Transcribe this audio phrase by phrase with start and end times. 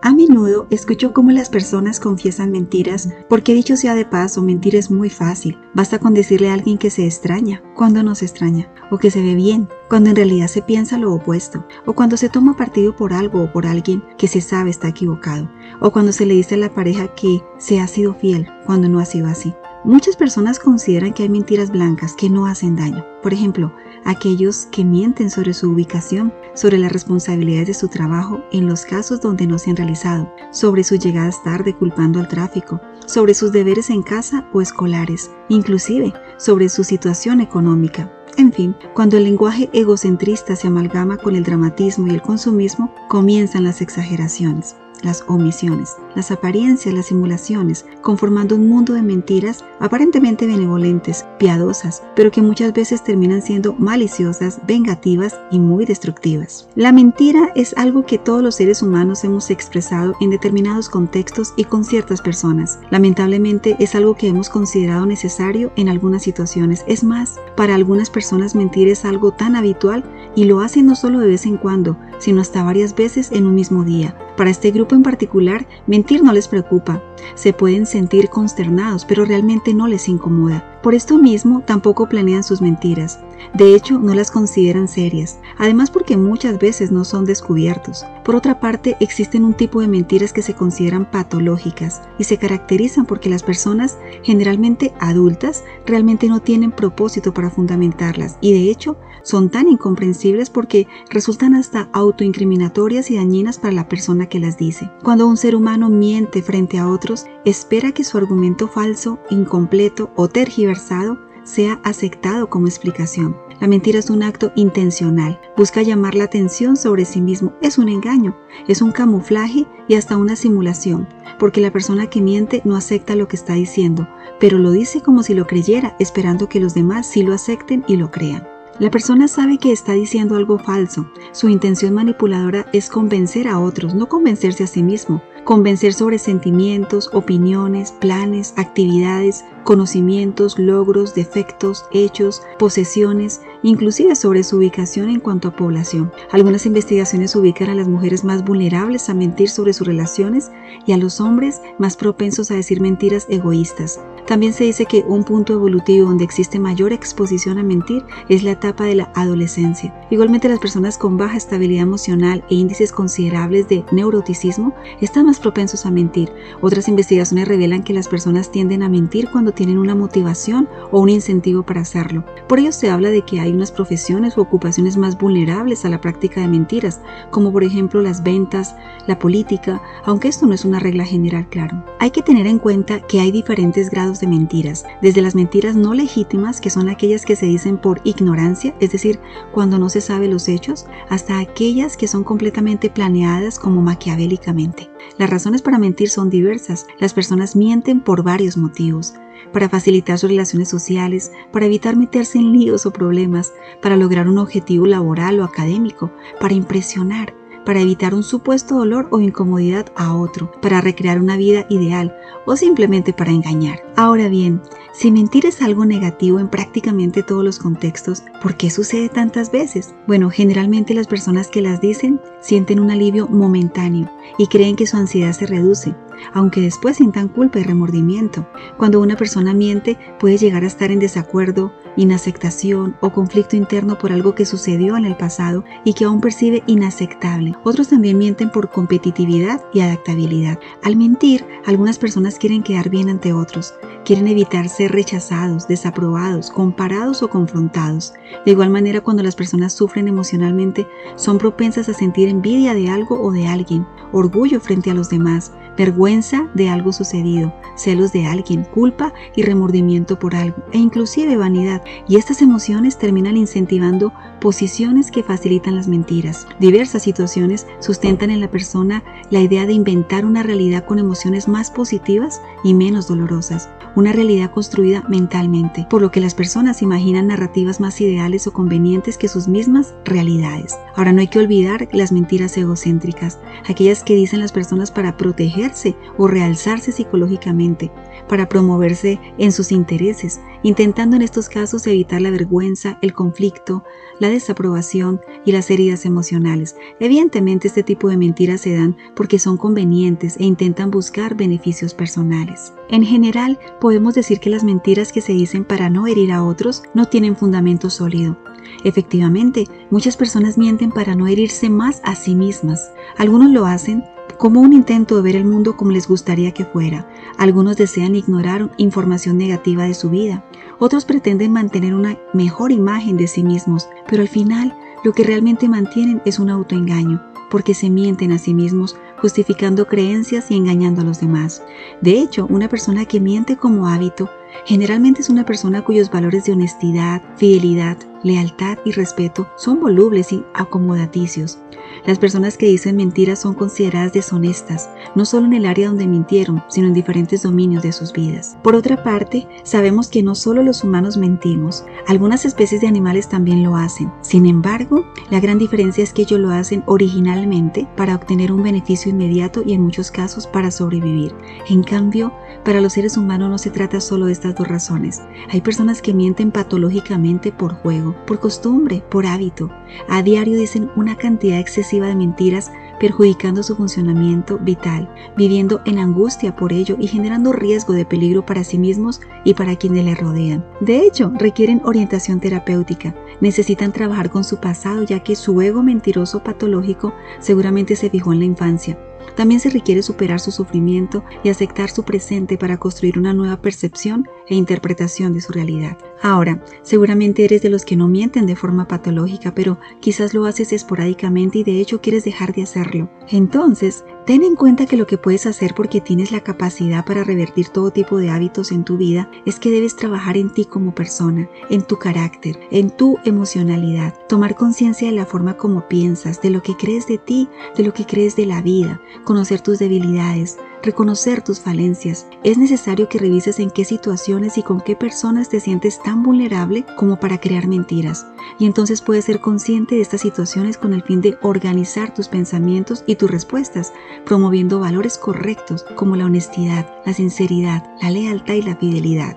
[0.00, 4.92] A menudo escucho cómo las personas confiesan mentiras, porque dicho sea de paso, mentir es
[4.92, 5.58] muy fácil.
[5.74, 9.20] Basta con decirle a alguien que se extraña, cuando no se extraña, o que se
[9.22, 13.12] ve bien, cuando en realidad se piensa lo opuesto, o cuando se toma partido por
[13.12, 15.50] algo o por alguien que se sabe está equivocado,
[15.80, 19.00] o cuando se le dice a la pareja que se ha sido fiel, cuando no
[19.00, 19.52] ha sido así.
[19.84, 23.04] Muchas personas consideran que hay mentiras blancas que no hacen daño.
[23.22, 23.72] Por ejemplo,
[24.04, 29.20] aquellos que mienten sobre su ubicación, sobre las responsabilidades de su trabajo en los casos
[29.20, 33.90] donde no se han realizado, sobre sus llegadas tarde culpando al tráfico, sobre sus deberes
[33.90, 38.12] en casa o escolares, inclusive sobre su situación económica.
[38.36, 43.64] En fin, cuando el lenguaje egocentrista se amalgama con el dramatismo y el consumismo, comienzan
[43.64, 51.24] las exageraciones las omisiones, las apariencias, las simulaciones, conformando un mundo de mentiras aparentemente benevolentes,
[51.38, 56.68] piadosas, pero que muchas veces terminan siendo maliciosas, vengativas y muy destructivas.
[56.74, 61.64] La mentira es algo que todos los seres humanos hemos expresado en determinados contextos y
[61.64, 62.78] con ciertas personas.
[62.90, 66.84] Lamentablemente es algo que hemos considerado necesario en algunas situaciones.
[66.86, 70.04] Es más, para algunas personas mentir es algo tan habitual
[70.34, 73.54] y lo hacen no solo de vez en cuando, sino hasta varias veces en un
[73.54, 74.16] mismo día.
[74.36, 77.02] Para este grupo en particular, mentir no les preocupa.
[77.34, 80.80] Se pueden sentir consternados, pero realmente no les incomoda.
[80.82, 83.20] Por esto mismo, tampoco planean sus mentiras.
[83.54, 88.04] De hecho, no las consideran serias, además porque muchas veces no son descubiertos.
[88.28, 93.06] Por otra parte, existen un tipo de mentiras que se consideran patológicas y se caracterizan
[93.06, 99.48] porque las personas, generalmente adultas, realmente no tienen propósito para fundamentarlas y de hecho son
[99.48, 104.90] tan incomprensibles porque resultan hasta autoincriminatorias y dañinas para la persona que las dice.
[105.02, 110.28] Cuando un ser humano miente frente a otros, espera que su argumento falso, incompleto o
[110.28, 111.16] tergiversado
[111.48, 113.36] sea aceptado como explicación.
[113.60, 117.88] La mentira es un acto intencional, busca llamar la atención sobre sí mismo, es un
[117.88, 118.36] engaño,
[118.68, 123.26] es un camuflaje y hasta una simulación, porque la persona que miente no acepta lo
[123.26, 124.06] que está diciendo,
[124.38, 127.96] pero lo dice como si lo creyera, esperando que los demás sí lo acepten y
[127.96, 128.46] lo crean.
[128.78, 131.10] La persona sabe que está diciendo algo falso.
[131.32, 135.20] Su intención manipuladora es convencer a otros, no convencerse a sí mismo.
[135.44, 145.10] Convencer sobre sentimientos, opiniones, planes, actividades, conocimientos, logros, defectos, hechos, posesiones, inclusive sobre su ubicación
[145.10, 146.12] en cuanto a población.
[146.30, 150.50] Algunas investigaciones ubican a las mujeres más vulnerables a mentir sobre sus relaciones
[150.86, 154.00] y a los hombres más propensos a decir mentiras egoístas.
[154.28, 158.50] También se dice que un punto evolutivo donde existe mayor exposición a mentir es la
[158.50, 159.94] etapa de la adolescencia.
[160.10, 165.86] Igualmente las personas con baja estabilidad emocional e índices considerables de neuroticismo están más propensos
[165.86, 166.30] a mentir.
[166.60, 171.08] Otras investigaciones revelan que las personas tienden a mentir cuando tienen una motivación o un
[171.08, 172.22] incentivo para hacerlo.
[172.48, 176.00] Por ello se habla de que hay unas profesiones u ocupaciones más vulnerables a la
[176.00, 177.00] práctica de mentiras,
[177.30, 178.74] como por ejemplo las ventas,
[179.06, 181.84] la política, aunque esto no es una regla general, claro.
[181.98, 185.94] Hay que tener en cuenta que hay diferentes grados de mentiras, desde las mentiras no
[185.94, 189.20] legítimas, que son aquellas que se dicen por ignorancia, es decir,
[189.52, 194.90] cuando no se sabe los hechos, hasta aquellas que son completamente planeadas como maquiavélicamente.
[195.18, 196.86] Las razones para mentir son diversas.
[196.98, 199.14] Las personas mienten por varios motivos
[199.52, 204.38] para facilitar sus relaciones sociales, para evitar meterse en líos o problemas, para lograr un
[204.38, 206.10] objetivo laboral o académico,
[206.40, 207.34] para impresionar,
[207.68, 212.16] para evitar un supuesto dolor o incomodidad a otro, para recrear una vida ideal
[212.46, 213.82] o simplemente para engañar.
[213.94, 214.62] Ahora bien,
[214.94, 219.94] si mentir es algo negativo en prácticamente todos los contextos, ¿por qué sucede tantas veces?
[220.06, 224.96] Bueno, generalmente las personas que las dicen sienten un alivio momentáneo y creen que su
[224.96, 225.94] ansiedad se reduce,
[226.32, 228.46] aunque después sientan culpa y remordimiento.
[228.76, 234.12] Cuando una persona miente puede llegar a estar en desacuerdo, inaceptación o conflicto interno por
[234.12, 237.54] algo que sucedió en el pasado y que aún percibe inaceptable.
[237.64, 240.58] Otros también mienten por competitividad y adaptabilidad.
[240.84, 243.74] Al mentir, algunas personas quieren quedar bien ante otros,
[244.04, 248.14] quieren evitar ser rechazados, desaprobados, comparados o confrontados.
[248.44, 250.86] De igual manera, cuando las personas sufren emocionalmente,
[251.16, 255.52] son propensas a sentir envidia de algo o de alguien, orgullo frente a los demás,
[255.78, 261.82] vergüenza de algo sucedido, celos de alguien, culpa y remordimiento por algo, e inclusive vanidad.
[262.08, 266.46] Y estas emociones terminan incentivando posiciones que facilitan las mentiras.
[266.58, 271.70] Diversas situaciones sustentan en la persona la idea de inventar una realidad con emociones más
[271.70, 273.68] positivas y menos dolorosas.
[273.94, 279.18] Una realidad construida mentalmente, por lo que las personas imaginan narrativas más ideales o convenientes
[279.18, 280.78] que sus mismas realidades.
[280.96, 283.38] Ahora no hay que olvidar las mentiras egocéntricas,
[283.68, 287.90] aquellas que dicen las personas para protegerse o realzarse psicológicamente,
[288.28, 293.84] para promoverse en sus intereses, intentando en estos casos evitar la vergüenza, el conflicto,
[294.20, 296.76] la desaprobación y las heridas emocionales.
[297.00, 302.72] Evidentemente este tipo de mentiras se dan porque son convenientes e intentan buscar beneficios personales.
[302.90, 306.82] En general, podemos decir que las mentiras que se dicen para no herir a otros
[306.94, 308.36] no tienen fundamento sólido.
[308.84, 312.90] Efectivamente, muchas personas mienten para no herirse más a sí mismas.
[313.18, 314.04] Algunos lo hacen
[314.38, 317.06] como un intento de ver el mundo como les gustaría que fuera.
[317.36, 320.44] Algunos desean ignorar información negativa de su vida.
[320.78, 324.74] Otros pretenden mantener una mejor imagen de sí mismos, pero al final
[325.04, 330.50] lo que realmente mantienen es un autoengaño, porque se mienten a sí mismos justificando creencias
[330.50, 331.62] y engañando a los demás.
[332.00, 334.30] De hecho, una persona que miente como hábito
[334.64, 340.44] generalmente es una persona cuyos valores de honestidad, fidelidad, lealtad y respeto son volubles y
[340.54, 341.58] acomodaticios.
[342.06, 346.62] Las personas que dicen mentiras son consideradas deshonestas, no solo en el área donde mintieron,
[346.68, 348.56] sino en diferentes dominios de sus vidas.
[348.62, 353.62] Por otra parte, sabemos que no solo los humanos mentimos, algunas especies de animales también
[353.62, 354.12] lo hacen.
[354.20, 359.10] Sin embargo, la gran diferencia es que ellos lo hacen originalmente para obtener un beneficio
[359.10, 361.34] inmediato y en muchos casos para sobrevivir.
[361.68, 362.32] En cambio,
[362.64, 365.22] para los seres humanos no se trata solo de estas dos razones.
[365.50, 369.70] Hay personas que mienten patológicamente por juego, por costumbre, por hábito.
[370.08, 372.70] A diario dicen una cantidad excesiva de mentiras
[373.00, 378.64] perjudicando su funcionamiento vital, viviendo en angustia por ello y generando riesgo de peligro para
[378.64, 380.64] sí mismos y para quienes le rodean.
[380.80, 386.42] De hecho, requieren orientación terapéutica, necesitan trabajar con su pasado ya que su ego mentiroso
[386.42, 388.98] patológico seguramente se fijó en la infancia
[389.36, 394.26] también se requiere superar su sufrimiento y aceptar su presente para construir una nueva percepción
[394.48, 395.98] e interpretación de su realidad.
[396.22, 400.72] Ahora, seguramente eres de los que no mienten de forma patológica, pero quizás lo haces
[400.72, 403.10] esporádicamente y de hecho quieres dejar de hacerlo.
[403.28, 407.70] Entonces, Ten en cuenta que lo que puedes hacer porque tienes la capacidad para revertir
[407.70, 411.48] todo tipo de hábitos en tu vida es que debes trabajar en ti como persona,
[411.70, 416.62] en tu carácter, en tu emocionalidad, tomar conciencia de la forma como piensas, de lo
[416.62, 421.42] que crees de ti, de lo que crees de la vida, conocer tus debilidades, reconocer
[421.42, 422.26] tus falencias.
[422.44, 426.84] Es necesario que revises en qué situaciones y con qué personas te sientes tan vulnerable
[426.96, 428.26] como para crear mentiras.
[428.58, 433.04] Y entonces puedes ser consciente de estas situaciones con el fin de organizar tus pensamientos
[433.06, 433.92] y tus respuestas,
[434.24, 439.36] promoviendo valores correctos como la honestidad, la sinceridad, la lealtad y la fidelidad.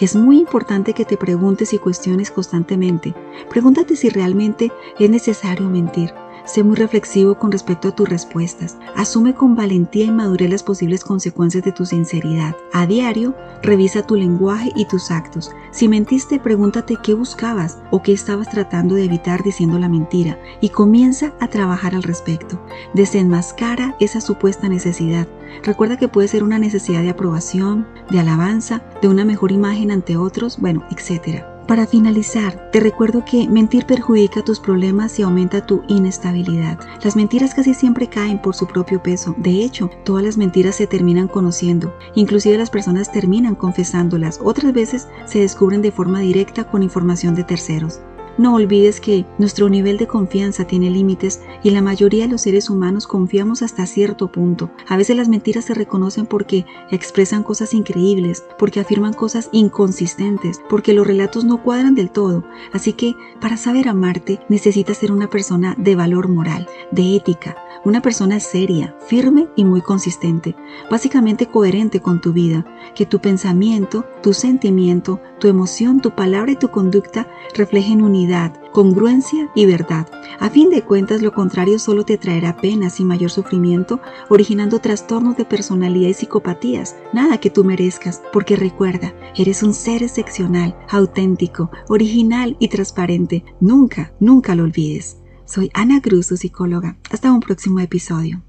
[0.00, 3.14] Es muy importante que te preguntes y cuestiones constantemente.
[3.48, 6.12] Pregúntate si realmente es necesario mentir
[6.46, 8.78] Sé muy reflexivo con respecto a tus respuestas.
[8.94, 12.54] Asume con valentía y madurez las posibles consecuencias de tu sinceridad.
[12.72, 13.34] A diario,
[13.64, 15.50] revisa tu lenguaje y tus actos.
[15.72, 20.68] Si mentiste, pregúntate qué buscabas o qué estabas tratando de evitar diciendo la mentira y
[20.68, 22.64] comienza a trabajar al respecto.
[22.94, 25.26] Desenmascara esa supuesta necesidad.
[25.64, 30.16] Recuerda que puede ser una necesidad de aprobación, de alabanza, de una mejor imagen ante
[30.16, 31.55] otros, bueno, etc.
[31.66, 36.78] Para finalizar, te recuerdo que mentir perjudica tus problemas y aumenta tu inestabilidad.
[37.02, 39.34] Las mentiras casi siempre caen por su propio peso.
[39.36, 41.92] De hecho, todas las mentiras se terminan conociendo.
[42.14, 44.38] Inclusive las personas terminan confesándolas.
[44.40, 48.00] Otras veces se descubren de forma directa con información de terceros.
[48.38, 52.68] No olvides que nuestro nivel de confianza tiene límites y la mayoría de los seres
[52.68, 54.70] humanos confiamos hasta cierto punto.
[54.88, 60.92] A veces las mentiras se reconocen porque expresan cosas increíbles, porque afirman cosas inconsistentes, porque
[60.92, 62.44] los relatos no cuadran del todo.
[62.74, 67.56] Así que para saber amarte necesitas ser una persona de valor moral, de ética,
[67.86, 70.56] una persona seria, firme y muy consistente,
[70.90, 76.56] básicamente coherente con tu vida, que tu pensamiento, tu sentimiento, tu emoción, tu palabra y
[76.56, 80.08] tu conducta reflejen unidad, congruencia y verdad.
[80.40, 85.36] A fin de cuentas, lo contrario solo te traerá penas y mayor sufrimiento, originando trastornos
[85.36, 91.70] de personalidad y psicopatías, nada que tú merezcas, porque recuerda, eres un ser excepcional, auténtico,
[91.88, 93.44] original y transparente.
[93.60, 95.18] Nunca, nunca lo olvides.
[95.46, 96.96] Soy Ana Cruz, tu psicóloga.
[97.10, 98.42] Hasta un próximo episodio.